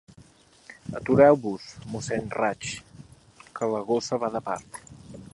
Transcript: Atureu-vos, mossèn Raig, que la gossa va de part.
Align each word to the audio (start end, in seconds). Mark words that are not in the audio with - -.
Atureu-vos, 0.99 1.67
mossèn 1.91 2.25
Raig, 2.39 2.69
que 3.59 3.69
la 3.75 3.83
gossa 3.91 4.19
va 4.25 4.31
de 4.37 4.43
part. 4.49 4.81